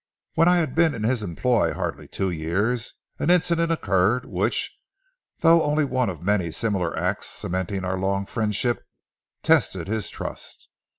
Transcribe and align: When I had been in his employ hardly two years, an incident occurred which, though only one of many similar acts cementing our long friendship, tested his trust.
When 0.33 0.47
I 0.47 0.57
had 0.57 0.73
been 0.73 0.95
in 0.95 1.03
his 1.03 1.21
employ 1.21 1.73
hardly 1.75 2.07
two 2.07 2.31
years, 2.31 2.95
an 3.19 3.29
incident 3.29 3.71
occurred 3.71 4.25
which, 4.25 4.79
though 5.41 5.61
only 5.61 5.85
one 5.85 6.09
of 6.09 6.23
many 6.23 6.49
similar 6.49 6.97
acts 6.97 7.27
cementing 7.29 7.85
our 7.85 7.99
long 7.99 8.25
friendship, 8.25 8.83
tested 9.43 9.87
his 9.87 10.09
trust. 10.09 10.69